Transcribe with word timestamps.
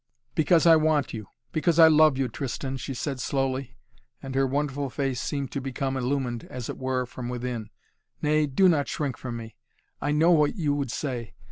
"Because 0.33 0.65
I 0.65 0.77
want 0.77 1.13
you 1.13 1.27
because 1.51 1.77
I 1.77 1.87
love 1.87 2.17
you, 2.17 2.27
Tristan," 2.27 2.75
she 2.75 2.95
said 2.95 3.19
slowly, 3.19 3.77
and 4.19 4.33
her 4.33 4.47
wonderful 4.47 4.89
face 4.89 5.21
seemed 5.21 5.51
to 5.51 5.61
become 5.61 5.95
illumined 5.95 6.43
as 6.49 6.69
it 6.69 6.79
were, 6.79 7.05
from 7.05 7.29
within. 7.29 7.69
"Nay 8.19 8.47
do 8.47 8.67
not 8.67 8.87
shrink 8.87 9.15
from 9.15 9.37
me! 9.37 9.57
I 10.01 10.11
know 10.11 10.31
what 10.31 10.55
you 10.55 10.73
would 10.73 10.89
say! 10.89 11.35